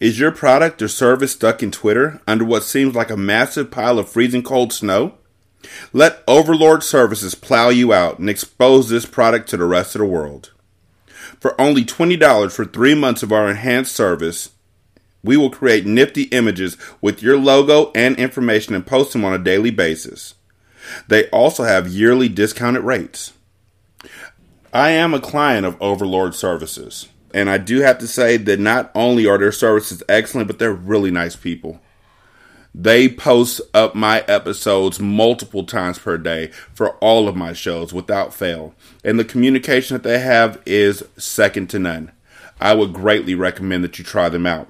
[0.00, 3.98] Is your product or service stuck in Twitter under what seems like a massive pile
[3.98, 5.18] of freezing cold snow?
[5.92, 10.06] Let Overlord Services plow you out and expose this product to the rest of the
[10.06, 10.52] world.
[11.38, 14.52] For only $20 for three months of our enhanced service,
[15.22, 19.38] we will create nifty images with your logo and information and post them on a
[19.38, 20.34] daily basis.
[21.08, 23.34] They also have yearly discounted rates.
[24.72, 28.90] I am a client of Overlord Services, and I do have to say that not
[28.94, 31.80] only are their services excellent, but they're really nice people.
[32.74, 38.32] They post up my episodes multiple times per day for all of my shows without
[38.32, 42.12] fail, and the communication that they have is second to none.
[42.60, 44.68] I would greatly recommend that you try them out.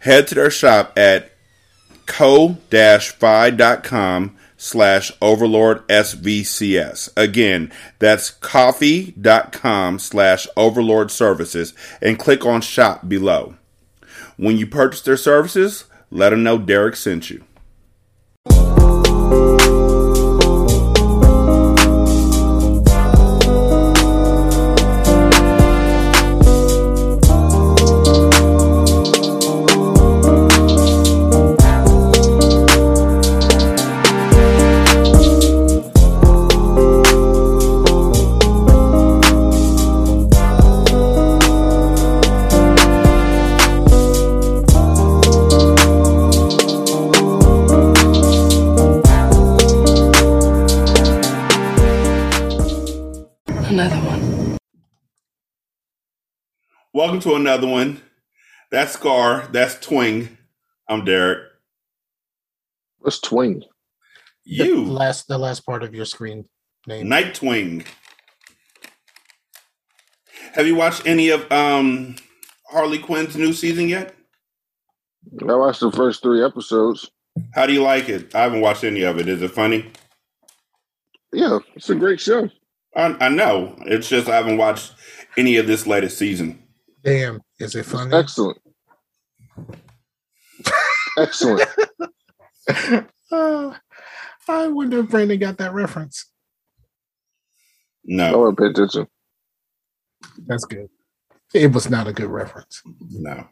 [0.00, 1.32] Head to their shop at
[2.06, 2.66] ko-fi.com
[4.56, 13.54] slash overlord svcs again that's ko-fi.com slash overlord services and click on shop below.
[14.36, 17.44] When you purchase their services let them know derek sent you
[57.06, 58.02] welcome to another one
[58.72, 60.36] that's scar that's twing
[60.88, 61.38] i'm derek
[63.06, 63.60] What's twing?
[64.46, 66.48] The you last the last part of your screen
[66.88, 67.08] name.
[67.08, 67.86] Night Twing.
[70.54, 72.16] Have you watched any of um
[72.68, 74.16] Harley Quinn's new season yet?
[75.40, 77.08] I watched the first three episodes.
[77.54, 78.34] How do you like it?
[78.34, 79.28] I haven't watched any of it.
[79.28, 79.88] Is it funny?
[81.32, 82.50] Yeah, it's a great show.
[82.96, 83.76] I, I know.
[83.82, 84.94] It's just I haven't watched
[85.36, 86.65] any of this latest season.
[87.06, 88.12] Damn, is it It's funny?
[88.12, 88.58] excellent.
[91.18, 91.68] excellent.
[93.32, 93.74] Uh,
[94.48, 96.26] I wonder if Brandon got that reference.
[98.04, 99.08] No, I No, want to pay attention.
[100.46, 100.88] That's good.
[101.54, 102.82] It was not a good reference.
[103.10, 103.48] no.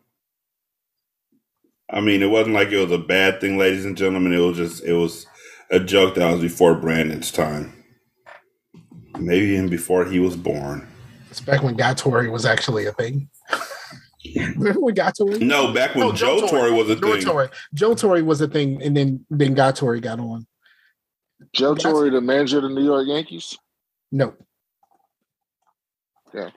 [1.91, 4.35] I mean, it wasn't like it was a bad thing, ladies and gentlemen.
[4.35, 5.27] It was just it was
[5.71, 7.85] a joke that was before Brandon's time.
[9.19, 10.89] Maybe even before he was born.
[11.35, 13.29] It's back when Gatori was actually a thing.
[14.55, 15.41] Remember when Gatori?
[15.41, 17.23] No, back when Oh, Joe Torre was a Joe thing.
[17.25, 17.51] Torre.
[17.75, 20.47] Joe Torre was a thing, and then then Gatori got on.
[21.53, 23.59] Joe That's- Torre, the manager of the New York Yankees.
[24.13, 24.35] No.
[26.33, 26.51] Yeah.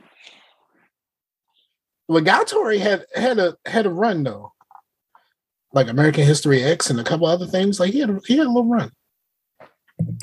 [2.08, 4.54] Well, Gatori had had a had a run though,
[5.74, 7.80] like American History X and a couple other things.
[7.80, 8.92] Like he had a, he had a little run.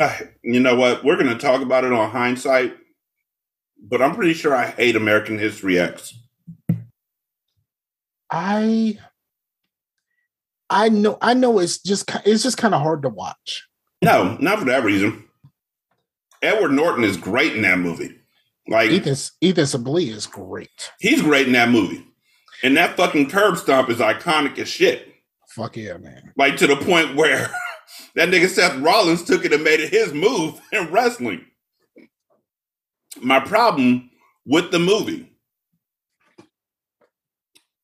[0.00, 1.02] Ah, you know what?
[1.02, 2.76] We're going to talk about it on hindsight,
[3.88, 6.14] but I'm pretty sure I hate American History X.
[8.30, 8.98] I
[10.70, 13.66] I know I know it's just it's just kind of hard to watch.
[14.02, 15.24] No, not for that reason.
[16.42, 18.18] Edward Norton is great in that movie.
[18.68, 20.90] Like Ethan Ethan Suplee is great.
[20.98, 22.04] he's great in that movie,
[22.62, 25.08] and that fucking curb stomp is iconic as shit.
[25.50, 26.32] Fuck yeah, man.
[26.36, 27.50] Like to the point where
[28.16, 31.44] that nigga Seth Rollins took it and made it his move in wrestling.
[33.20, 34.10] My problem
[34.46, 35.30] with the movie,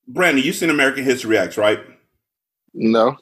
[0.09, 1.81] Brandon, you seen American History X, right?
[2.75, 3.17] No,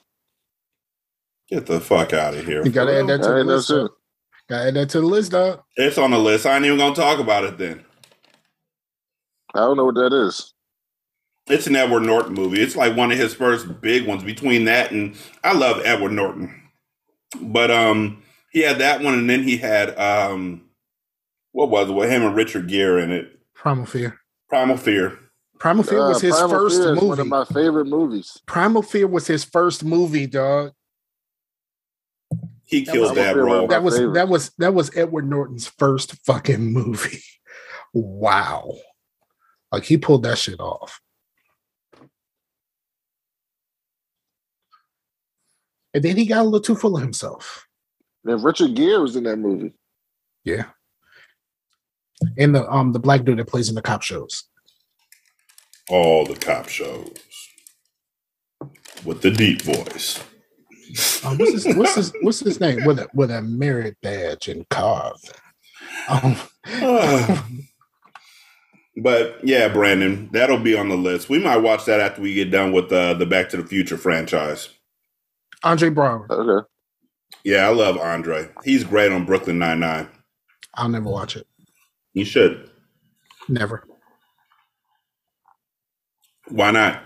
[1.51, 2.63] Get the fuck out of here.
[2.65, 3.69] You gotta add that to I the ain't list.
[3.69, 3.91] shit.
[4.49, 5.63] Gotta add that to the list, dog.
[5.77, 6.47] It's on the list.
[6.47, 7.85] I ain't even gonna talk about it then.
[9.55, 10.53] I don't know what that is.
[11.49, 12.61] It's an Edward Norton movie.
[12.61, 14.23] It's like one of his first big ones.
[14.23, 16.55] Between that and I love Edward Norton,
[17.41, 20.63] but um, he had that one, and then he had um,
[21.53, 23.39] what was it with him and Richard Gere in it?
[23.55, 24.19] Primal Fear.
[24.49, 25.19] Primal Fear.
[25.59, 27.07] Primal Fear was Uh, his Primal first Fear is movie.
[27.09, 28.41] One of my favorite movies.
[28.47, 30.73] Primal Fear was his first movie, dog.
[32.65, 33.67] He That killed that Primal role.
[33.67, 34.15] That was favorite.
[34.15, 37.23] that was that was Edward Norton's first fucking movie.
[37.95, 38.75] Wow.
[39.73, 41.01] Like he pulled that shit off.
[45.95, 47.67] And then he got a little too full of himself.
[48.25, 49.73] And Richard Gere was in that movie.
[50.45, 50.67] Yeah.
[52.37, 54.45] And the um the black dude that plays in the cop shows.
[55.89, 57.17] All the cop shows
[59.05, 60.23] with the deep voice.
[61.25, 62.85] Um, what's his what's his what's his name?
[62.85, 65.31] With a with a merit badge and carved.
[66.09, 66.37] Um,
[66.67, 67.47] Ah.
[69.01, 71.29] But yeah, Brandon, that'll be on the list.
[71.29, 73.97] We might watch that after we get done with uh, the Back to the Future
[73.97, 74.69] franchise.
[75.63, 76.29] Andre Braugher.
[76.31, 76.67] Okay.
[77.45, 78.49] Yeah, I love Andre.
[78.65, 80.09] He's great on Brooklyn Nine Nine.
[80.75, 81.47] I'll never watch it.
[82.19, 82.69] You should.
[83.49, 83.85] Never.
[86.49, 87.05] Why not?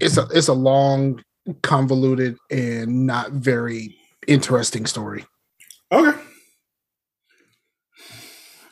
[0.00, 1.24] It's a it's a long,
[1.62, 3.96] convoluted, and not very
[4.28, 5.24] interesting story.
[5.90, 6.16] Okay.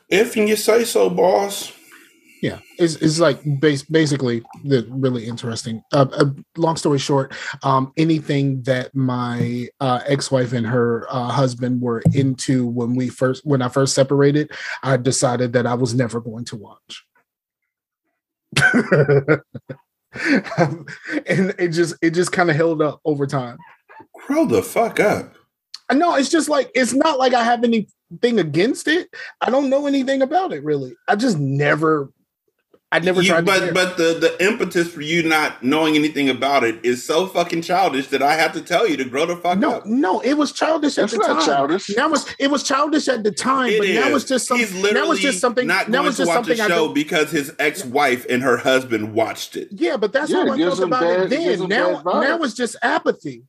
[0.08, 1.72] If you say so, boss.
[2.42, 5.82] Yeah, it's, it's like base, basically the really interesting.
[5.92, 6.24] Uh, uh,
[6.56, 12.66] long story short, um, anything that my uh, ex-wife and her uh, husband were into
[12.66, 14.52] when we first when I first separated,
[14.82, 17.04] I decided that I was never going to watch.
[21.26, 23.58] and it just it just kind of held up over time.
[24.14, 25.34] Grow the fuck up.
[25.92, 29.10] no, it's just like it's not like I have anything against it.
[29.42, 30.94] I don't know anything about it really.
[31.06, 32.10] I just never
[32.92, 33.72] I never You- tried but care.
[33.72, 38.08] but the the impetus for you not knowing anything about it is so fucking childish
[38.08, 39.86] that I have to tell you to grow the fuck no, up.
[39.86, 41.46] no, no, it was childish at It's the not time.
[41.46, 41.88] childish.
[41.96, 44.22] Now it's it was childish at the time, It but now is.
[44.22, 44.66] it's just something.
[44.66, 45.66] He's literally Now it's just something.
[45.68, 46.94] not now going it's to just watch something a I show don't.
[46.94, 49.68] because his ex-wife and her husband watched it.
[49.70, 51.58] Yeah, but that's Yeah, how I gives felt about bad- it it then.
[51.60, 53.44] them Now, now it's just apathy.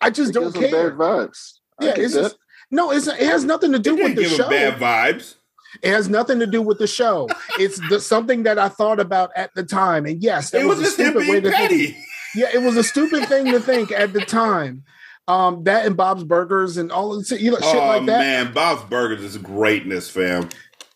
[0.00, 0.90] I just It don't gives care.
[0.90, 1.52] Bad vibes.
[1.80, 2.36] I Yeah, it's just
[2.72, 2.90] no.
[2.90, 4.50] It's it has nothing to It do didn't with the give show.
[4.50, 5.34] bad vibes.
[5.82, 7.28] It has nothing to do with the show.
[7.58, 10.80] It's the, something that I thought about at the time, and yes, that It was
[10.80, 11.56] a just him stupid way to think.
[11.56, 11.96] petty.
[12.34, 14.84] Yeah, it was a stupid thing to think at the time.
[15.26, 18.18] Um, that and Bob's Burgers and all of you know, shit oh like that.
[18.18, 20.48] man, Bob's Burgers is greatness, fam.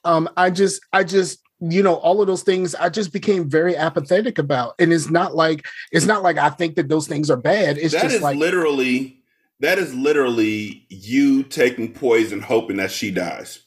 [0.04, 3.74] um i just i just you know all of those things i just became very
[3.76, 7.36] apathetic about and it's not like it's not like i think that those things are
[7.36, 9.20] bad it's That just is like literally
[9.60, 13.60] that is literally you taking poison, hoping that she dies.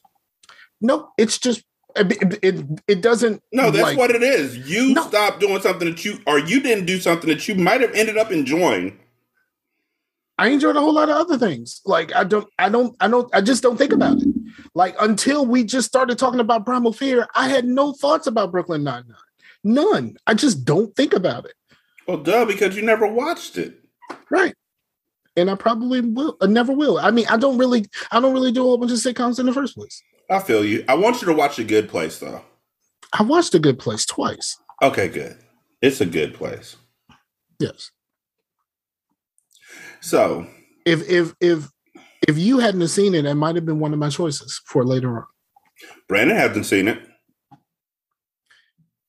[0.81, 1.63] No it's just
[1.95, 4.57] it it, it doesn't No, that's like, what it is.
[4.69, 5.07] You No.
[5.07, 8.17] stopped doing something that you, or you didn't do something that you might have ended
[8.17, 8.97] up enjoying.
[10.37, 13.29] i enjoyed a whole lot of other things like i don't i don't i don't
[13.35, 14.27] i just don't think about it
[14.73, 18.83] like until we just started talking about primal fear i had no thoughts about brooklyn
[18.83, 19.27] nine-nine
[19.63, 21.53] none i just don't think about it
[22.07, 23.83] Well, duh, because you never watched it.
[24.29, 24.55] right
[25.35, 28.51] and i probably will I never will i mean i don't really i don't really
[28.53, 30.01] do a whole bunch of sitcoms in the first place
[30.31, 30.85] I feel you.
[30.87, 32.41] I want you to watch a good place, though.
[33.13, 34.57] I watched A Good Place twice.
[34.81, 35.37] Okay, good.
[35.81, 36.77] It's a good place.
[37.59, 37.91] Yes.
[39.99, 40.47] So,
[40.85, 41.69] If if if
[42.27, 45.17] if you hadn't seen it, it might have been one of my choices for later
[45.17, 45.25] on.
[46.07, 46.99] Brandon hasn't seen it.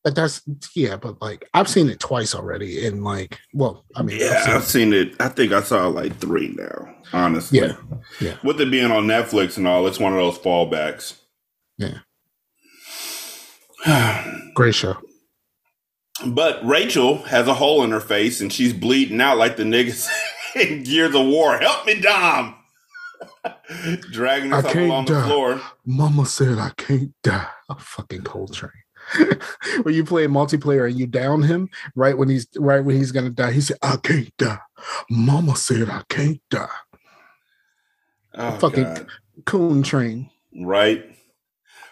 [0.05, 0.43] But that's
[0.75, 4.45] yeah, but like I've seen it twice already, and like, well, I mean, I've Yeah,
[4.45, 5.15] seen I've seen it.
[5.21, 7.61] I think I saw like three now, honestly.
[7.61, 7.77] Yeah,
[8.21, 8.35] yeah.
[8.43, 11.19] With it being on Netflix and all, it's one of those fallbacks.
[11.79, 11.99] Yeah.
[14.55, 14.97] great show.
[16.27, 20.09] but Rachel has a hole in her face and she's bleeding out like the niggas
[20.57, 21.59] in Gears of War.
[21.59, 22.57] Help me, Dom!
[24.13, 25.27] Dragging herself the die.
[25.27, 25.61] floor.
[25.87, 27.47] Mama said I can't die.
[27.69, 28.71] A fucking Cole Train.
[29.83, 33.31] when you play multiplayer and you down him right when he's right when he's gonna
[33.31, 34.59] die, he said, "I can't die."
[35.11, 36.69] Mama said I can't die.
[38.35, 39.07] Oh, Fucking- God.
[39.47, 40.31] Coon train.
[40.61, 41.05] right?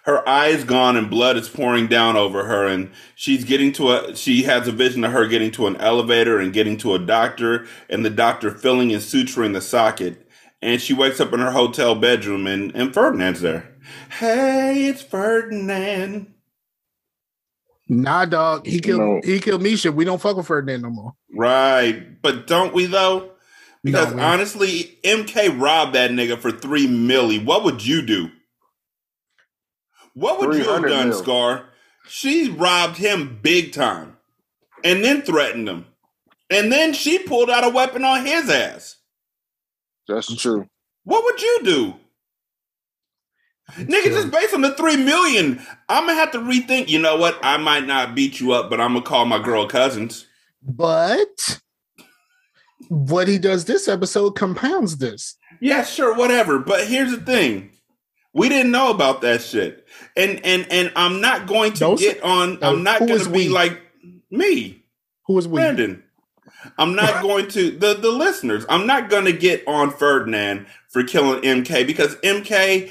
[0.05, 4.17] Her eyes gone and blood is pouring down over her, and she's getting to a.
[4.17, 7.67] She has a vision of her getting to an elevator and getting to a doctor,
[7.91, 10.27] and the doctor filling and suturing the socket.
[10.63, 13.75] And she wakes up in her hotel bedroom, and and Ferdinand's there.
[14.19, 16.33] Hey, it's Ferdinand.
[17.93, 18.67] Nah, dog.
[18.67, 19.21] He killed No.
[19.25, 19.91] he killed Misha.
[19.91, 21.15] We don't fuck with Ferdinand no more.
[21.35, 23.33] Right, but don't we though?
[23.83, 27.45] Because No, honestly, MK robbed that nigga for three milli.
[27.45, 28.31] What would you do?
[30.15, 31.19] What would you have done, mil.
[31.19, 31.65] Scar?
[32.09, 34.17] She robbed him big time,
[34.85, 35.87] and then threatened him,
[36.49, 38.97] and then she pulled out a weapon on his ass.
[40.07, 40.69] That's true.
[41.05, 41.95] What would you do?
[43.77, 46.89] Nigga, just based on the three million, I'm gonna have to rethink.
[46.89, 47.39] You know what?
[47.43, 50.27] I might not beat you up, but I'm gonna call my girl cousins.
[50.63, 51.61] But
[52.89, 55.37] what he does this episode compounds this.
[55.61, 56.59] Yeah, sure, whatever.
[56.59, 57.71] But here's the thing.
[58.33, 59.87] We didn't know about that shit.
[60.17, 63.49] And and and I'm not going to Those- get on I'm not going to be
[63.49, 63.49] we?
[63.49, 63.81] like
[64.31, 64.85] me,
[65.27, 65.55] Who is we?
[65.61, 66.03] Brandon.
[66.79, 68.65] I'm not going to the the listeners.
[68.69, 72.91] I'm not going to get on Ferdinand for killing MK because MK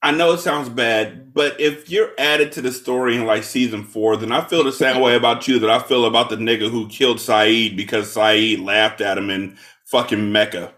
[0.00, 3.82] I know it sounds bad, but if you're added to the story in like season
[3.84, 6.70] four, then I feel the same way about you that I feel about the nigga
[6.70, 10.72] who killed Saeed because Saeed laughed at him in fucking Mecca.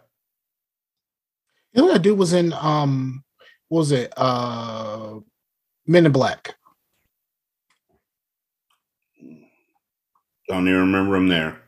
[1.73, 3.23] You know I dude was in um
[3.69, 4.13] what was it?
[4.17, 5.21] Uh
[5.87, 6.57] Men in Black.
[10.49, 11.61] Don't even remember him there.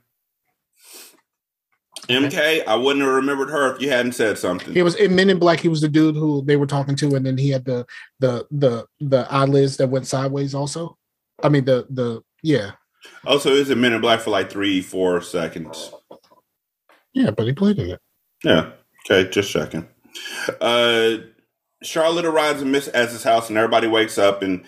[2.08, 4.74] MK, I wouldn't have remembered her if you hadn't said something.
[4.74, 5.60] He was in Men in Black.
[5.60, 7.86] He was the dude who they were talking to, and then he had the
[8.18, 10.54] the the the eyelids that went sideways.
[10.54, 10.98] Also,
[11.42, 12.72] I mean the the yeah
[13.26, 15.92] Oh, so is it Men in Black for like three, four seconds?
[17.12, 18.00] yeah, but he played in it.
[18.44, 18.70] Yeah.
[19.04, 19.88] Okay, just checking.
[20.60, 21.16] Uh,
[21.82, 24.64] Charlotte arrives at Miss S's house, and everybody wakes up, and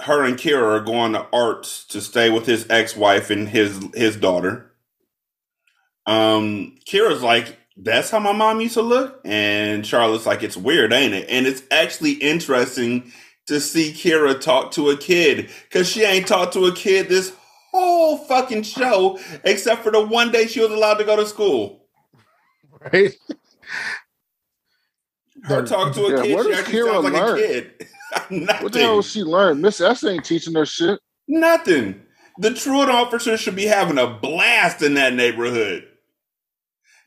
[0.00, 4.16] her and Kira are going to Arts to stay with his ex-wife and his his
[4.16, 4.71] daughter.
[6.06, 10.92] Um, Kira's like, "That's how my mom used to look," and Charlotte's like, "It's weird,
[10.92, 13.12] ain't it?" And it's actually interesting
[13.46, 17.32] to see Kira talk to a kid because she ain't talked to a kid this
[17.72, 21.86] whole fucking show, except for the one day she was allowed to go to school.
[22.92, 23.14] Right?
[25.44, 27.38] Her talk to a Yeah, kid, where she actually Kira sounds like learn?
[27.38, 27.88] a kid.
[28.58, 29.62] What the hell she learned?
[29.62, 31.00] Miss S ain't teaching her shit.
[31.28, 32.02] Nothing.
[32.38, 35.88] The truant officer should be having a blast in that neighborhood.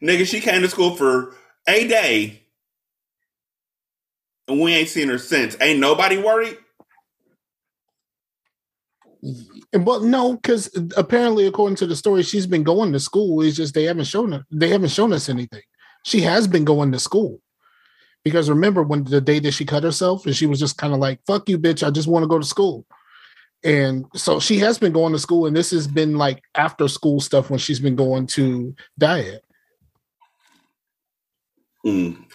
[0.04, 1.36] Nigga, she came to school for
[1.68, 2.42] a day.
[4.48, 5.58] And we ain't seen her since.
[5.60, 6.58] Ain't nobody worried?
[9.74, 13.42] Well, no, because apparently, according to the story, she's been going to school.
[13.42, 14.46] It's just they haven't shown her.
[14.52, 15.64] They haven't shown us anything.
[16.04, 17.42] She has been going to school.
[18.24, 21.00] Because remember when the day that she cut herself, and she was just kind of
[21.00, 21.86] like, "Fuck you, bitch!
[21.86, 22.86] I just want to go to school."
[23.64, 27.20] And so she has been going to school, and this has been like after school
[27.20, 29.45] stuff when she's been going to diet.
[31.86, 32.26] Mm.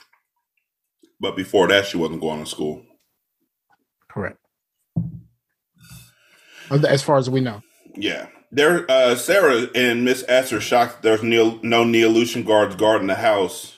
[1.18, 2.82] But before that, she wasn't going to school.
[4.10, 4.38] Correct.
[6.70, 7.62] As far as we know.
[7.96, 8.28] Yeah.
[8.52, 13.14] There, uh, Sarah and Miss S are shocked there's Neo, no Neolution guards guarding the
[13.16, 13.76] house.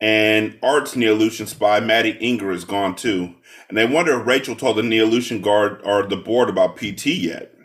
[0.00, 3.34] And Art's Neolution spy, Maddie Inger, is gone too.
[3.68, 7.55] And they wonder if Rachel told the Neolution guard or the board about PT yet.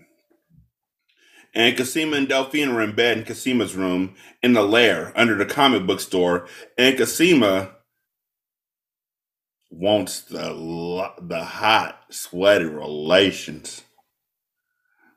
[1.54, 5.46] And Cosima and Delphine are in bed in Cosima's room in the lair under the
[5.46, 6.48] comic book store.
[6.78, 7.72] And Cosima
[9.70, 13.84] wants the the hot, sweaty relations.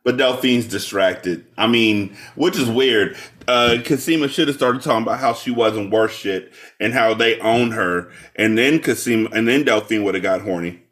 [0.05, 1.47] But Delphine's distracted.
[1.57, 3.17] I mean, which is weird.
[3.49, 7.71] Uh should have started talking about how she wasn't worth shit and how they own
[7.71, 8.11] her.
[8.37, 10.83] And then Cosima and then Delphine would have got horny.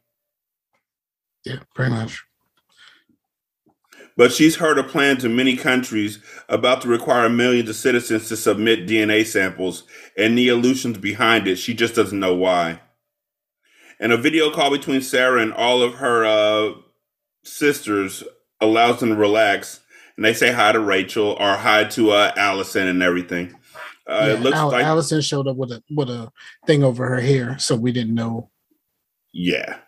[1.44, 2.22] Yeah, pretty much.
[4.16, 8.36] But she's heard of plans in many countries about to require millions of citizens to
[8.36, 9.84] submit DNA samples
[10.18, 11.56] and the illusions behind it.
[11.56, 12.80] She just doesn't know why.
[13.98, 16.74] And a video call between Sarah and all of her uh,
[17.44, 18.22] sisters
[18.60, 19.80] allows them to relax.
[20.16, 23.54] And they say hi to Rachel or hi to uh, Alison and everything.
[24.06, 26.30] Uh, Yeah, it looks Al- like Alison showed up with a with a
[26.66, 28.50] thing over her hair, so we didn't know.
[29.32, 29.78] Yeah.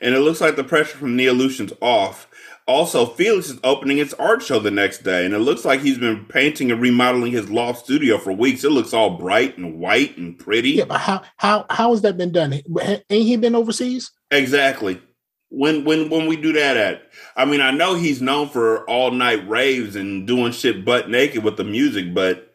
[0.00, 2.28] And it looks like the pressure from the illusions off.
[2.68, 5.98] Also, Felix is opening its art show the next day, and it looks like he's
[5.98, 8.64] been painting and remodeling his loft studio for weeks.
[8.64, 10.70] It looks all bright and white and pretty.
[10.70, 12.52] Yeah, but how how how has that been done?
[12.54, 14.10] Ain't he been overseas?
[14.32, 15.00] Exactly.
[15.48, 17.02] When when when we do that at?
[17.36, 21.44] I mean, I know he's known for all night raves and doing shit butt naked
[21.44, 22.52] with the music, but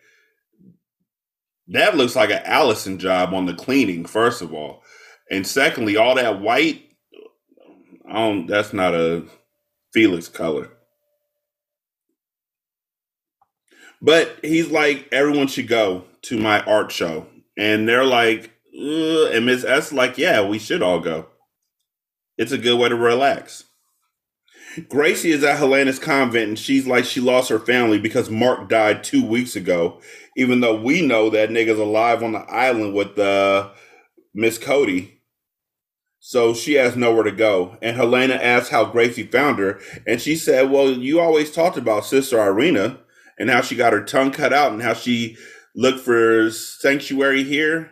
[1.69, 4.83] that looks like an Alison job on the cleaning, first of all.
[5.29, 6.83] And secondly, all that white,
[8.09, 9.25] I don't that's not a
[9.93, 10.69] Felix color.
[14.01, 17.27] But he's like, everyone should go to my art show.
[17.57, 19.31] And they're like, Ugh.
[19.31, 21.27] and Miss S like, yeah, we should all go.
[22.37, 23.65] It's a good way to relax.
[24.87, 29.03] Gracie is at Helena's convent and she's like she lost her family because Mark died
[29.03, 29.99] two weeks ago,
[30.37, 33.69] even though we know that nigga's alive on the island with uh,
[34.33, 35.20] Miss Cody.
[36.23, 37.77] So she has nowhere to go.
[37.81, 39.79] And Helena asks how Gracie found her.
[40.05, 42.99] And she said, Well, you always talked about Sister Irina
[43.39, 45.35] and how she got her tongue cut out and how she
[45.75, 47.91] looked for sanctuary here.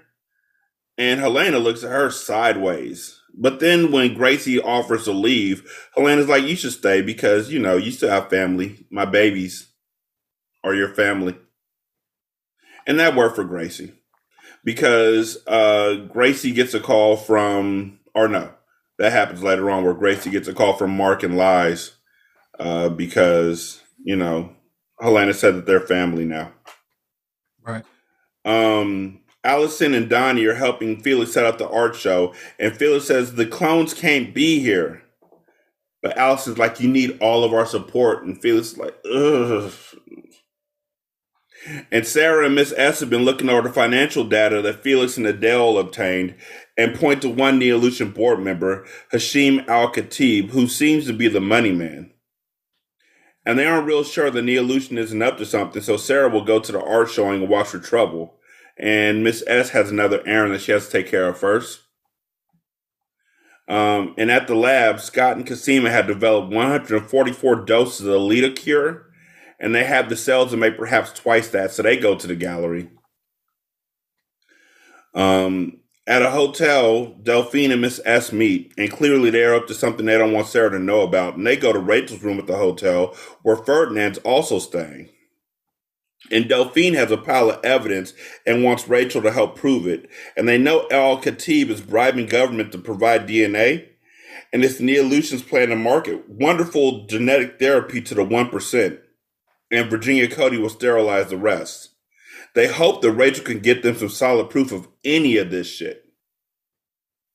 [0.95, 3.19] And Helena looks at her sideways.
[3.33, 7.77] But then when Gracie offers to leave, Helena's like, You should stay because, you know,
[7.77, 8.85] you still have family.
[8.91, 9.69] My babies
[10.63, 11.35] are your family.
[12.85, 13.93] And that worked for Gracie
[14.63, 18.51] because uh, Gracie gets a call from, or no,
[18.97, 21.95] that happens later on where Gracie gets a call from Mark and Lies
[22.59, 24.53] uh, because, you know,
[24.99, 26.51] Helena said that they're family now.
[27.61, 27.85] Right.
[28.45, 33.35] Um, Alison and Donnie are helping Felix set up the art show, and Felix says
[33.35, 35.03] the clones can't be here.
[36.01, 39.71] But Alison's like, you need all of our support, and Felix is like, ugh.
[41.91, 45.27] And Sarah and Miss S have been looking over the financial data that Felix and
[45.27, 46.35] Adele obtained
[46.79, 51.41] and point to one Neolution board member, Hashim Al Khatib, who seems to be the
[51.41, 52.11] money man.
[53.45, 55.81] and they aren't real sure the Neolution isn't up to something.
[55.81, 58.39] So Sarah will go to the art showing and watch for trouble.
[58.77, 61.81] And Miss S has another errand that she has to take care of first.
[63.67, 68.51] Um, and at the lab, Scott and Cosima had developed 144 doses of the Leda
[68.51, 69.07] cure,
[69.59, 71.71] and they have the cells to make perhaps twice that.
[71.71, 72.89] So they go to the gallery.
[75.15, 75.78] Um,
[76.09, 80.17] at a hotel, Delphine and Miss S meet, and clearly they're up to something they
[80.17, 81.37] don't want Sarah to know about.
[81.37, 85.09] And they go to Rachel's room at the hotel, where Ferdinand's also staying.
[86.31, 88.13] And Delphine has a pile of evidence
[88.45, 90.09] and wants Rachel to help prove it.
[90.35, 93.87] And they know Al Khatib is bribing government to provide DNA.
[94.51, 98.99] And it's Neolution's plan to market wonderful genetic therapy to the 1%.
[99.71, 101.88] And Virginia Cody will sterilize the rest.
[102.59, 106.03] They hope that Rachel can get them some solid proof of any of this shit.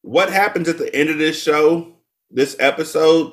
[0.02, 1.94] What happens at the end of this show,
[2.30, 3.32] this episode,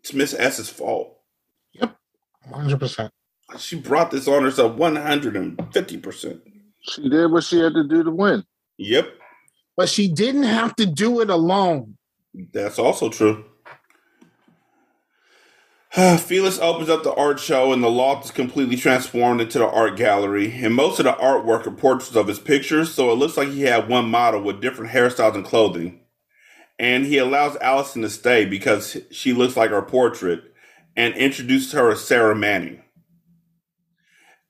[0.00, 1.16] it's Miss S's fault.
[1.72, 1.96] Yep,
[2.52, 3.08] 100%.
[3.56, 6.40] She brought this on herself 150%.
[6.82, 8.44] She did what she had to do to win.
[8.76, 9.08] Yep.
[9.74, 11.96] But she didn't have to do it alone.
[12.52, 13.46] That's also true.
[16.18, 19.96] Felix opens up the art show, and the loft is completely transformed into the art
[19.96, 20.52] gallery.
[20.62, 23.62] And most of the artwork are portraits of his pictures, so it looks like he
[23.62, 26.00] had one model with different hairstyles and clothing.
[26.78, 30.44] And he allows Alison to stay because she looks like her portrait
[30.94, 32.82] and introduces her as Sarah Manning.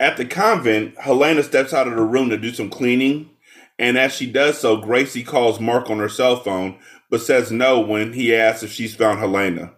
[0.00, 3.30] At the convent, Helena steps out of the room to do some cleaning,
[3.78, 7.78] and as she does so, Gracie calls Mark on her cell phone, but says no
[7.78, 9.75] when he asks if she's found Helena.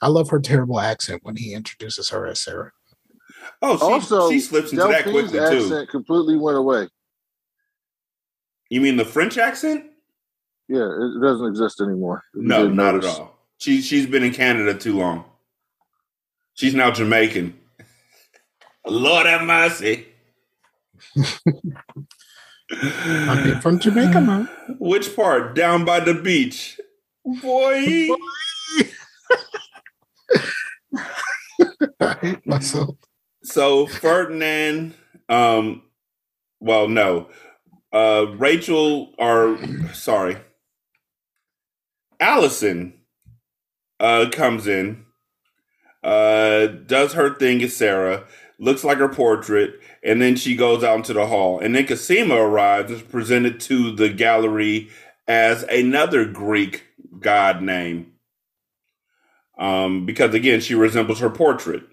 [0.00, 2.72] I love her terrible accent when he introduces her as Sarah.
[3.62, 5.86] Oh, she, also, she slips into that Delphine's quickly accent too.
[5.86, 6.88] completely went away.
[8.70, 9.86] You mean the French accent?
[10.68, 12.22] Yeah, it doesn't exist anymore.
[12.34, 13.38] No, didn't not at all.
[13.58, 15.24] She she's been in Canada too long.
[16.54, 17.58] She's now Jamaican.
[18.86, 20.06] Lord have mercy.
[22.70, 24.48] I'm from Jamaica, man.
[24.78, 25.54] Which part?
[25.54, 26.78] Down by the beach.
[27.24, 28.08] Boy.
[28.10, 28.16] I
[32.44, 32.96] myself.
[33.42, 34.94] So Ferdinand,
[35.28, 35.82] um,
[36.60, 37.28] well, no.
[37.92, 39.58] Uh Rachel or
[39.94, 40.36] sorry.
[42.20, 42.94] Alison
[44.00, 45.06] uh comes in,
[46.04, 48.24] uh does her thing as Sarah,
[48.58, 51.60] looks like her portrait, and then she goes out into the hall.
[51.60, 54.90] And then Cosima arrives and is presented to the gallery
[55.26, 56.84] as another Greek
[57.20, 58.12] god name.
[59.58, 61.84] Um, because again, she resembles her portrait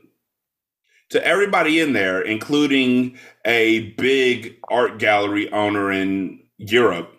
[1.10, 7.12] to everybody in there, including a big art gallery owner in Europe,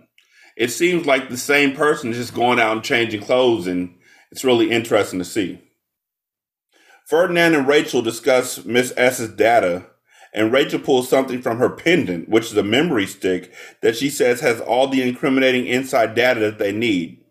[0.56, 3.94] it seems like the same person is just going out and changing clothes, and
[4.30, 5.60] it's really interesting to see.
[7.06, 9.86] Ferdinand and Rachel discuss Miss S's data,
[10.32, 14.40] and Rachel pulls something from her pendant, which is a memory stick that she says
[14.40, 17.22] has all the incriminating inside data that they need.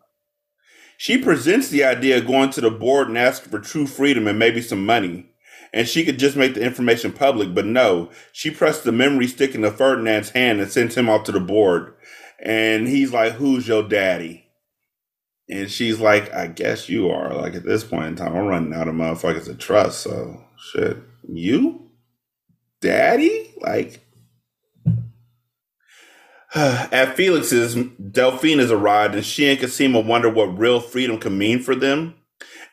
[0.98, 4.40] She presents the idea of going to the board and asking for true freedom and
[4.40, 5.30] maybe some money
[5.74, 9.56] and she could just make the information public, but no, she pressed the memory stick
[9.56, 11.94] into Ferdinand's hand and sent him off to the board.
[12.40, 14.46] And he's like, Who's your daddy?
[15.50, 17.34] And she's like, I guess you are.
[17.34, 20.02] Like at this point in time, I'm running out of motherfuckers to trust.
[20.02, 20.98] So shit.
[21.28, 21.90] You?
[22.82, 23.54] Daddy?
[23.62, 24.02] Like
[26.56, 31.60] at Felix's, Delphine has arrived and she and Cosima wonder what real freedom can mean
[31.60, 32.16] for them.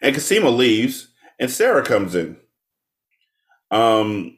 [0.00, 2.38] And Cosima leaves and Sarah comes in.
[3.72, 4.36] Um,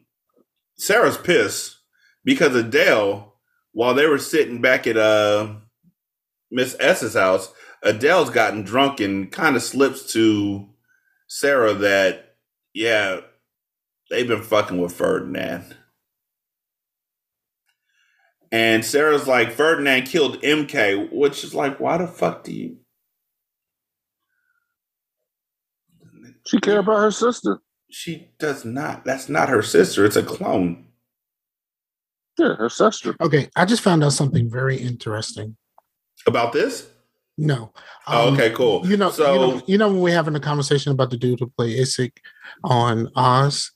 [0.79, 1.77] Sarah's pissed
[2.25, 3.35] because Adele,
[3.73, 5.57] while they were sitting back at uh
[6.51, 10.68] Miss S's house, Adele's gotten drunk and kind of slips to
[11.27, 12.37] Sarah that,
[12.73, 13.20] yeah,
[14.09, 15.77] they've been fucking with Ferdinand.
[18.53, 22.77] And Sarah's like, Ferdinand killed MK, which is like, why the fuck do you?
[26.47, 27.61] She care about her sister.
[27.94, 29.04] She does not.
[29.04, 30.04] That's not her sister.
[30.04, 30.87] It's a clone.
[32.37, 33.14] Yeah, her sister.
[33.20, 35.57] Okay, I just found out something very interesting.
[36.26, 36.88] About this?
[37.38, 37.72] No.
[38.09, 38.85] Oh, Um, okay, cool.
[38.85, 41.38] You know, So- you know, you know when we're having a conversation about the dude
[41.38, 42.20] who played Isaac
[42.64, 43.70] on Oz,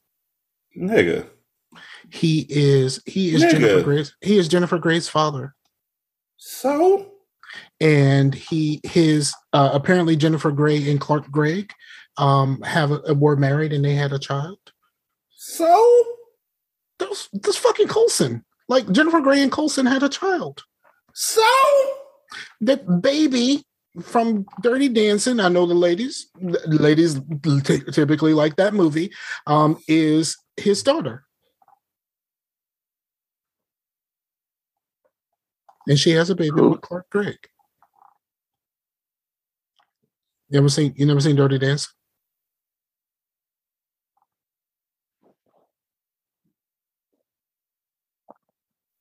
[0.76, 1.28] Nigga.
[2.11, 3.50] he is he is Nigga.
[3.52, 5.54] Jennifer Grey's he is Jennifer Grey's father.
[6.38, 7.12] So?
[7.81, 11.72] and he his uh, apparently Jennifer Grey and Clark Gregg
[12.18, 14.59] um have a, were married and they had a child.
[15.31, 16.04] So?
[16.98, 18.44] Those this fucking Coulson.
[18.68, 20.64] Like Jennifer Grey and Coulson had a child.
[21.14, 21.42] So?
[22.61, 23.64] That baby
[24.02, 27.20] from Dirty Dancing, I know the ladies, the ladies
[27.64, 29.12] t- typically like that movie,
[29.46, 31.24] um, is his daughter.
[35.88, 36.70] And she has a baby Who?
[36.70, 37.38] with Clark Gregg.
[40.50, 41.92] You ever seen you never seen Dirty Dancing?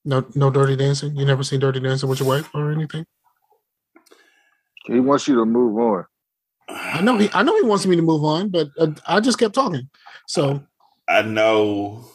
[0.07, 1.17] No, no dirty dancing.
[1.17, 3.05] You never seen Dirty Dancing with your wife or anything.
[4.85, 6.05] He wants you to move on.
[6.69, 9.37] I know he, I know he wants me to move on, but uh, I just
[9.37, 9.89] kept talking.
[10.25, 10.63] So
[11.09, 12.05] I know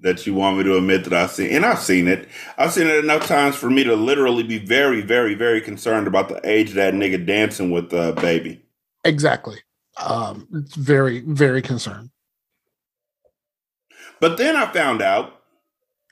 [0.00, 2.28] that you want me to admit that I've seen, and I've seen it.
[2.56, 6.28] I've seen it enough times for me to literally be very, very, very concerned about
[6.28, 8.60] the age of that nigga dancing with the baby.
[9.04, 9.58] exactly,
[10.04, 12.10] um, it's very, very concerned.
[14.18, 15.37] But then I found out,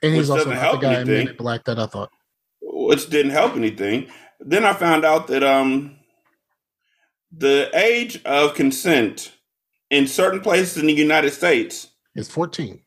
[0.03, 1.27] And he's also not the guy in anything.
[1.29, 2.11] in Black that I thought.
[2.61, 4.07] which didn't help anything.
[4.39, 5.95] Then I found out that um,
[7.31, 9.33] the age of consent
[9.89, 12.81] in certain places in the United States, is fourteen.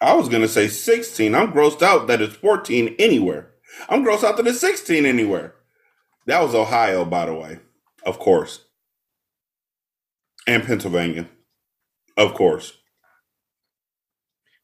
[0.00, 1.34] I was gonna say 16.
[1.34, 3.50] I'm grossed out that it's 14 anywhere.
[3.88, 5.54] I'm grossed out that it's 16 anywhere.
[6.26, 7.58] That was Ohio, by the way,
[8.06, 8.64] of course,
[10.46, 11.28] and Pennsylvania,
[12.16, 12.78] of course.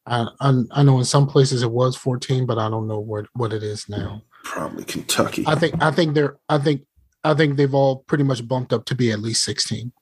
[0.07, 3.27] I, I I know in some places it was fourteen, but I don't know what
[3.35, 3.97] what it is now.
[3.97, 4.19] Mm-hmm.
[4.45, 5.45] Probably Kentucky.
[5.47, 6.83] I think I think they're I think
[7.25, 9.92] I think they've all pretty much bumped up to be at least sixteen.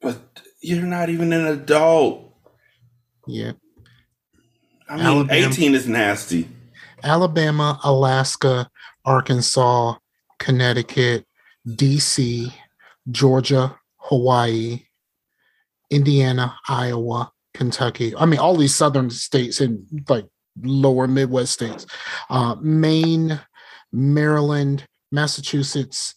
[0.00, 0.18] but
[0.62, 2.34] you're not even an adult.
[3.26, 3.52] Yeah.
[4.88, 5.48] I mean, Alabama.
[5.48, 6.48] 18 is nasty.
[7.02, 8.68] Alabama, Alaska,
[9.04, 9.94] Arkansas,
[10.38, 11.24] Connecticut,
[11.66, 12.52] DC,
[13.10, 14.82] Georgia, Hawaii,
[15.90, 18.16] Indiana, Iowa, Kentucky.
[18.16, 20.24] I mean, all these southern states and like
[20.62, 21.84] lower Midwest states,
[22.30, 23.38] uh, Maine,
[23.92, 26.14] Maryland, Massachusetts,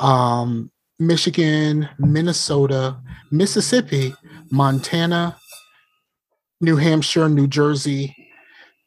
[0.00, 2.98] um, Michigan, Minnesota,
[3.30, 4.12] Mississippi,
[4.50, 5.36] Montana,
[6.60, 8.16] New Hampshire, New Jersey,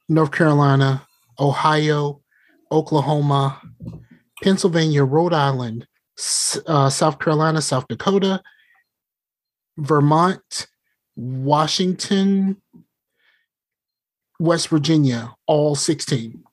[0.10, 1.08] North Carolina,
[1.40, 2.22] Ohio,
[2.70, 3.62] Oklahoma,
[4.44, 5.88] Pennsylvania, Rhode Island,
[6.68, 8.42] uh, South Carolina, South Dakota,
[9.78, 10.68] Vermont,
[11.16, 12.62] Washington,
[14.40, 16.44] West Virginia, all 16.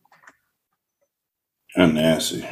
[1.77, 2.47] And nasty.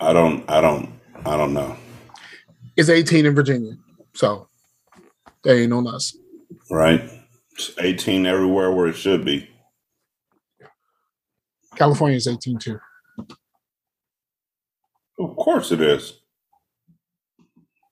[0.00, 0.48] I don't.
[0.48, 0.92] I don't.
[1.24, 1.76] I don't know.
[2.76, 3.72] It's 18 in Virginia.
[4.14, 4.48] So
[5.42, 6.16] they ain't on us.
[6.70, 7.08] Right?
[7.52, 9.48] It's 18 everywhere where it should be.
[11.76, 12.78] California is 18 too.
[15.18, 16.20] Of course it is.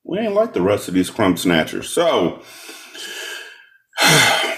[0.04, 1.88] We ain't like the rest of these crumb snatchers.
[1.90, 2.42] So.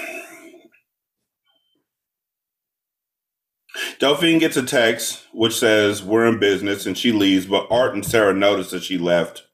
[3.99, 8.05] Delphine gets a text which says we're in business and she leaves, but Art and
[8.05, 9.45] Sarah notice that she left.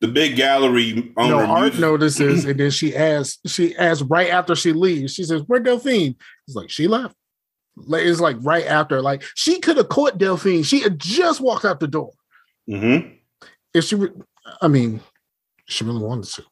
[0.00, 4.72] The big gallery No, Art notices, and then she asks, she asks right after she
[4.72, 6.16] leaves, she says, Where Delphine?
[6.46, 7.14] He's like, She left.
[7.88, 10.62] It's like right after, like she could have caught Delphine.
[10.64, 12.12] She had just walked out the door.
[12.68, 13.16] Mhm.
[13.72, 14.22] If she would,
[14.60, 15.00] I mean,
[15.66, 16.44] she really wanted to.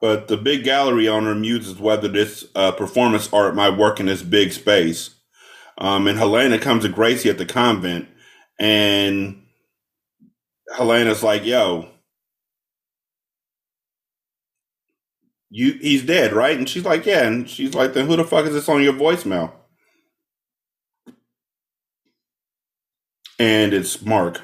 [0.00, 4.22] But the big gallery owner muses whether this uh, performance art might work in this
[4.22, 5.10] big space.
[5.78, 8.08] Um, and Helena comes to Gracie at the convent,
[8.58, 9.42] and
[10.76, 11.88] Helena's like, "Yo,
[15.50, 18.44] you he's dead, right?" And she's like, "Yeah." And she's like, "Then who the fuck
[18.46, 19.52] is this on your voicemail?"
[23.38, 24.42] And it's Mark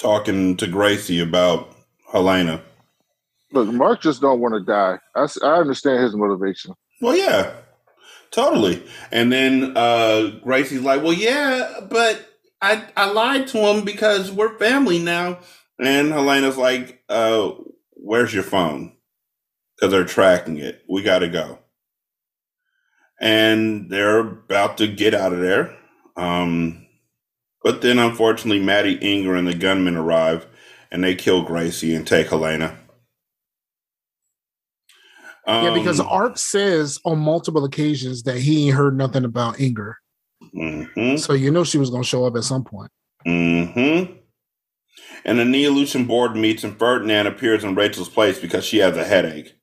[0.00, 1.74] talking to Gracie about
[2.10, 2.62] Helena.
[3.52, 4.98] Look, Mark just don't want to die.
[5.14, 6.74] I, I understand his motivation.
[7.00, 7.52] Well, yeah,
[8.30, 8.82] totally.
[9.10, 12.26] And then uh, Gracie's like, "Well, yeah, but
[12.62, 15.40] I I lied to him because we're family now."
[15.78, 17.50] And Helena's like, uh,
[17.92, 18.96] "Where's your phone?
[19.76, 20.82] Because they're tracking it.
[20.88, 21.58] We got to go."
[23.20, 25.76] And they're about to get out of there.
[26.16, 26.86] Um,
[27.62, 30.46] but then, unfortunately, Maddie Inger and the gunmen arrive,
[30.90, 32.76] and they kill Gracie and take Helena.
[35.46, 39.96] Yeah, because Um, Art says on multiple occasions that he ain't heard nothing about Inger.
[40.54, 41.18] mhm.
[41.18, 42.90] So you know she was gonna show up at some point.
[43.26, 44.12] Mm-hmm.
[45.24, 49.04] And the Neolution board meets, and Ferdinand appears in Rachel's place because she has a
[49.04, 49.54] headache.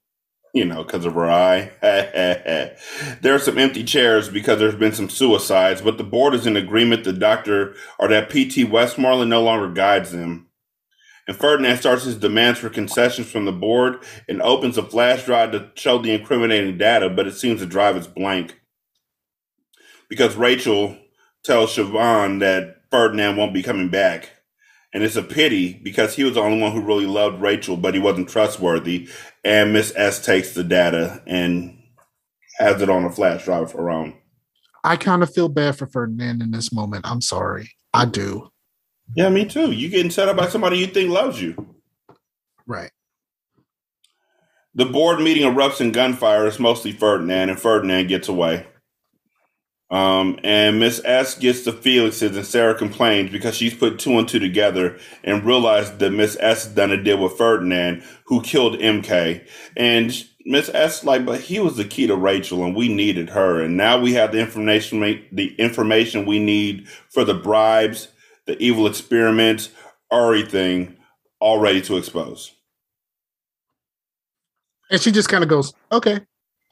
[0.57, 1.71] You know, because of her eye.
[1.81, 6.57] there are some empty chairs because there's been some suicides, but the board is in
[6.57, 10.47] agreement the doctor or that PT Westmoreland no longer guides them.
[11.27, 15.51] And Ferdinand starts his demands for concessions from the board and opens a flash drive
[15.51, 18.59] to show the incriminating data, but it seems the drive is blank.
[20.09, 20.97] Because Rachel
[21.43, 24.31] tells Siobhan that Ferdinand won't be coming back.
[24.93, 27.93] And it's a pity because he was the only one who really loved Rachel, but
[27.93, 29.09] he wasn't trustworthy.
[29.43, 31.77] And Miss S takes the data and
[32.57, 34.15] has it on a flash drive of her own.
[34.83, 37.05] I kind of feel bad for Ferdinand in this moment.
[37.05, 37.71] I'm sorry.
[37.93, 38.49] I do.
[39.15, 39.71] Yeah, me too.
[39.71, 41.75] You getting set up by somebody you think loves you.
[42.65, 42.91] Right.
[44.75, 46.47] The board meeting erupts in gunfire.
[46.47, 48.65] It's mostly Ferdinand, and Ferdinand gets away.
[49.89, 54.27] Um, and Miss S gets the Felixes, and Sarah complains because she's put two and
[54.27, 59.47] two together and realized that Miss S done a deal with Ferdinand, who killed MK.
[59.77, 60.13] And
[60.45, 63.61] Miss S like, but he was the key to Rachel, and we needed her.
[63.61, 64.99] And now we have the information,
[65.31, 68.09] the information we need for the bribes,
[68.45, 69.69] the evil experiments,
[70.11, 70.97] everything,
[71.39, 72.51] all ready to expose.
[74.89, 76.21] And she just kind of goes, "Okay,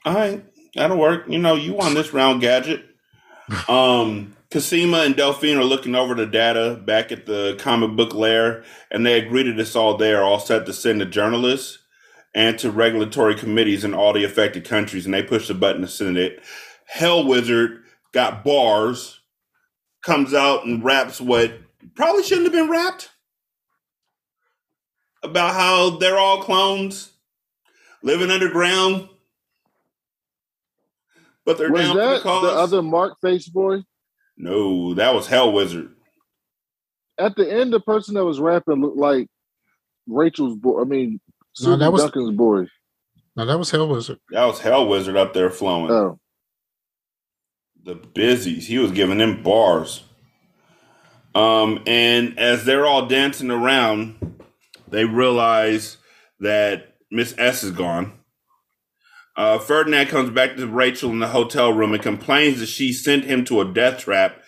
[0.06, 2.86] all right, that'll work." You know, you won this round, gadget.
[3.68, 8.64] Um, Cosima and Delphine are looking over the data back at the comic book lair,
[8.92, 11.80] and they agree that it's all there, all set to send to journalists
[12.34, 15.88] and to regulatory committees in all the affected countries, and they push the button to
[15.88, 16.42] send it.
[16.86, 19.22] Hell Wizard got bars,
[20.04, 21.54] comes out and raps what
[21.96, 23.10] probably shouldn't have been rapped
[25.24, 27.12] about how they're all clones
[28.04, 29.10] living underground
[31.46, 33.80] but they're was down that for the the other Mark Face boy?
[34.38, 35.92] No, that was Hell Wizard.
[37.18, 39.28] At the end, the person that was rapping looked like
[40.08, 40.82] Rachel's boy.
[40.82, 41.22] I mean,
[41.62, 42.66] No, that was- Duncan's boy.
[43.36, 44.20] now that was Hell Wizard.
[44.32, 45.92] That was Hell Wizard up there flowing.
[45.92, 46.20] Oh,
[47.84, 48.68] the busies.
[48.68, 50.04] He was giving them bars.
[51.36, 54.42] Um, and as they're all dancing around,
[54.88, 55.98] they realize
[56.40, 58.14] that Miss S is gone.
[59.38, 63.26] Uh, Ferdinand comes back to Rachel in the hotel room and complains that she sent
[63.26, 64.42] him to a death trap.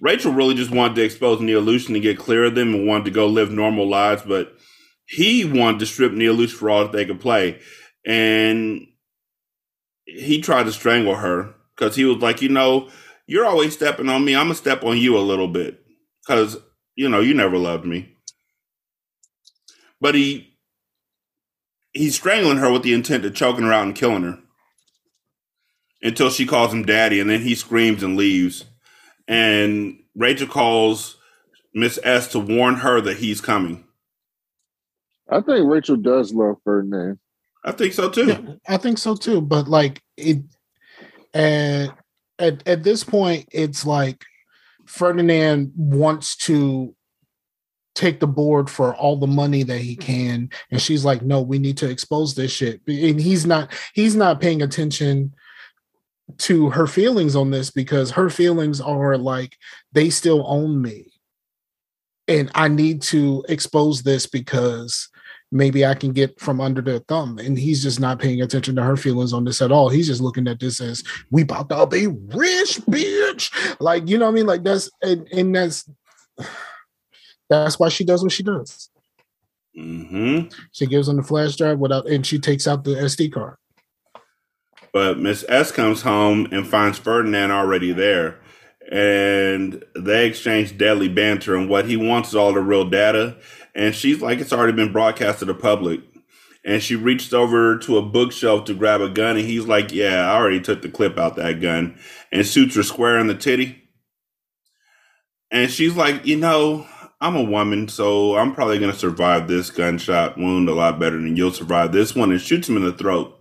[0.00, 3.10] Rachel really just wanted to expose Neolution and get clear of them and wanted to
[3.10, 4.52] go live normal lives, but
[5.06, 7.58] he wanted to strip Neolution for all that they could play.
[8.06, 8.86] And
[10.04, 12.90] he tried to strangle her because he was like, you know,
[13.26, 14.36] you're always stepping on me.
[14.36, 15.82] I'm gonna step on you a little bit
[16.26, 16.56] because
[16.94, 18.16] you know you never loved me.
[20.00, 20.57] But he
[21.98, 24.38] he's strangling her with the intent of choking her out and killing her
[26.02, 28.64] until she calls him daddy, and then he screams and leaves.
[29.26, 31.16] And Rachel calls
[31.74, 33.84] Miss S to warn her that he's coming.
[35.28, 37.18] I think Rachel does love Ferdinand.
[37.64, 38.26] I think so too.
[38.28, 39.40] Yeah, I think so too.
[39.40, 40.38] But like it,
[41.34, 41.92] and
[42.38, 44.24] at at this point, it's like
[44.86, 46.94] Ferdinand wants to
[47.98, 50.12] take the board for all the money that he mm-hmm.
[50.12, 54.16] can, and she's like, "No, we need to expose this shit." And he's not he's
[54.16, 55.34] not paying attention
[56.38, 59.56] to her feelings on this because her feelings are like
[59.92, 61.10] they still own me
[62.28, 65.08] and i need to expose this because
[65.50, 67.38] maybe I can get from under their thumb.
[67.38, 69.88] And he's just not paying attention to her feelings on this at all.
[69.88, 73.80] He's just looking at this as we about to be rich, bitch.
[73.80, 74.46] Like, you know what I mean?
[74.46, 75.88] Like that's and, and that's
[77.48, 78.90] that's why she does what she does.
[79.74, 83.56] hmm She gives him the flash drive without and she takes out the SD card.
[84.92, 88.38] But Miss S comes home and finds Ferdinand already there.
[88.90, 93.36] And they exchange deadly banter, and what he wants is all the real data.
[93.74, 96.00] And she's like, it's already been broadcast to the public.
[96.64, 100.30] And she reached over to a bookshelf to grab a gun, and he's like, Yeah,
[100.30, 101.98] I already took the clip out that gun.
[102.32, 103.82] And shoots her square in the titty.
[105.50, 106.86] And she's like, You know,
[107.20, 111.16] I'm a woman, so I'm probably going to survive this gunshot wound a lot better
[111.16, 113.34] than you'll survive this one, and shoots him in the throat.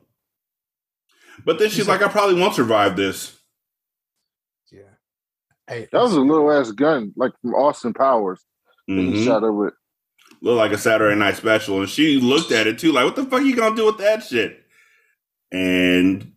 [1.45, 3.37] But then she's like, I probably won't survive this.
[4.71, 4.81] Yeah.
[5.67, 8.43] Hey, That was a little ass gun, like from Austin Powers.
[8.87, 9.25] that He mm-hmm.
[9.25, 9.73] shot her with.
[10.41, 11.79] Looked like a Saturday night special.
[11.79, 14.23] And she looked at it too, like, what the fuck you gonna do with that
[14.23, 14.63] shit?
[15.51, 16.33] And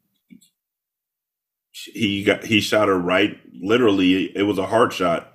[1.73, 5.30] he got he shot her right literally, it was a heart shot.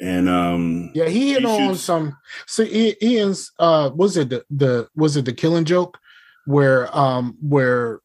[0.00, 2.16] And um Yeah, he hit on shoots- some.
[2.46, 5.98] So Ian's uh, was it the, the was it the Killing Joke,
[6.46, 8.00] where um where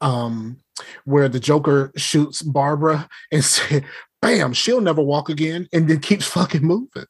[0.00, 0.58] um
[1.04, 3.84] where the Joker shoots Barbara and said,
[4.22, 7.06] "Bam, she'll never walk again," and then keeps fucking moving.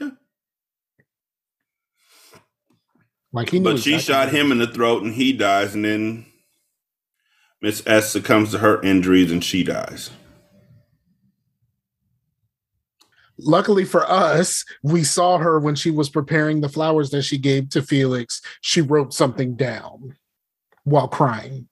[0.00, 0.10] Yeah.
[3.32, 3.72] Like he knew.
[3.72, 6.26] but she shot him in the throat and he dies, and then
[7.60, 10.10] Miss S succumbs to her injuries and she dies.
[13.38, 17.68] Luckily for us, we saw her when she was preparing the flowers that she gave
[17.70, 18.40] to Felix.
[18.62, 20.16] She wrote something down
[20.84, 21.68] while crying.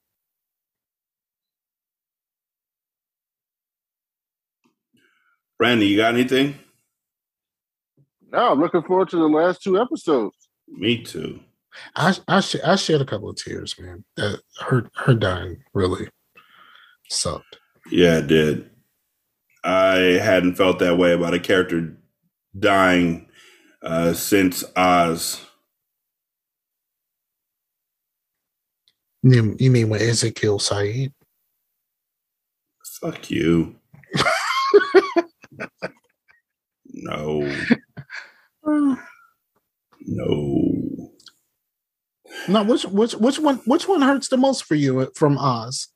[5.59, 6.57] Brandon, you got anything?
[8.31, 10.37] No, I'm looking forward to the last two episodes.
[10.69, 11.41] Me too.
[11.97, 14.05] I I, sh- I shed a couple of tears, man.
[14.19, 16.09] Uh, her her dying really
[17.09, 17.59] sucked.
[17.91, 18.71] Yeah, it did.
[19.65, 21.97] I hadn't felt that way about a character
[22.59, 23.29] dying
[23.83, 25.41] uh, since Oz.
[29.23, 31.15] You, you mean when Ezekiel Said?
[33.01, 33.77] Fuck you.
[36.93, 37.51] no.
[40.07, 41.11] No.
[42.49, 45.89] no, which which which one which one hurts the most for you from Oz?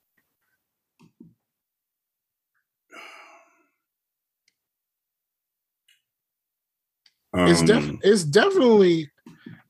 [7.35, 9.11] It's def Um, it's definitely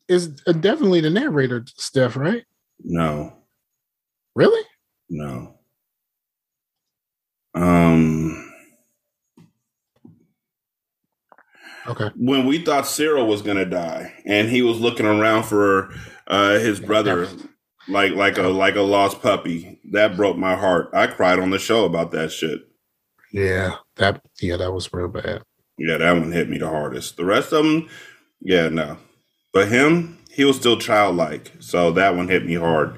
[0.09, 2.45] is definitely the narrator Steph, right?
[2.85, 3.33] no.
[4.35, 4.63] Really?
[5.11, 5.55] No.
[7.55, 8.45] Um
[11.89, 12.11] Okay.
[12.17, 15.91] when we thought Cyril was gonna die and he was looking around for
[16.27, 17.29] uh his brother
[17.89, 20.91] like like a like a lost puppy, that broke my heart.
[20.93, 22.61] I cried on the show about that shit.
[23.33, 25.43] Yeah, that yeah, that was real bad.
[25.79, 27.17] Yeah, that one hit me the hardest.
[27.17, 27.89] The rest of them,
[28.41, 28.99] yeah, no.
[29.53, 31.53] But him, he was still childlike.
[31.61, 32.97] So that one hit me hard.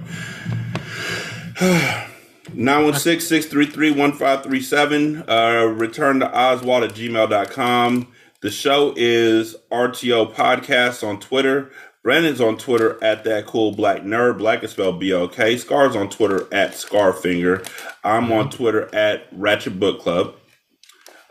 [2.50, 5.28] 916-633-1537.
[5.28, 8.08] Uh, return to Oswald at gmail.com.
[8.42, 11.70] The show is RTO Podcast on Twitter.
[12.02, 14.38] Brandon's on Twitter at that cool black nerd.
[14.38, 15.58] Black is spelled B-O-K.
[15.58, 17.68] Scar's on Twitter at Scarfinger.
[18.02, 20.34] I'm on Twitter at Ratchet Book Club.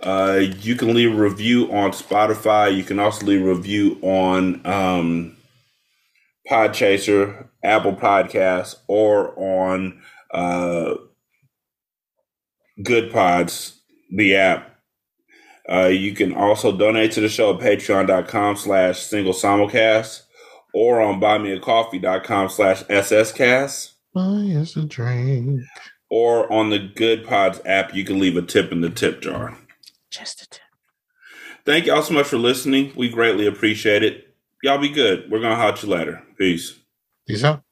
[0.03, 2.75] Uh, you can leave a review on Spotify.
[2.75, 5.35] You can also leave a review on um,
[6.49, 10.01] Podchaser, Apple Podcasts, or on
[10.33, 10.95] uh,
[12.83, 14.77] Good Pods, the app.
[15.69, 20.21] Uh, you can also donate to the show at patreon.com slash single simulcast
[20.73, 25.61] or on buymeacoffee.com slash sscast Buy us a drink.
[26.09, 27.93] or on the Good Pods app.
[27.93, 29.55] You can leave a tip in the tip jar.
[30.09, 30.61] Just a tip.
[31.65, 32.93] Thank y'all so much for listening.
[32.95, 34.33] We greatly appreciate it.
[34.63, 35.29] Y'all be good.
[35.29, 36.23] We're gonna hot you later.
[36.37, 36.79] Peace.
[37.27, 37.63] Peace out.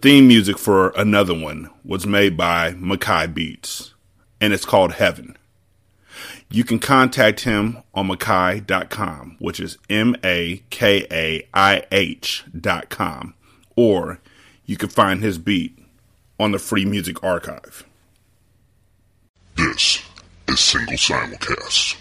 [0.00, 3.94] Theme music for another one was made by Makai Beats,
[4.40, 5.36] and it's called Heaven.
[6.50, 13.34] You can contact him on Makai.com, which is M A K A I H.com,
[13.76, 14.20] or
[14.64, 15.78] you can find his beat
[16.40, 17.84] on the Free Music Archive.
[19.56, 20.02] This
[20.48, 21.96] is Single Simulcast.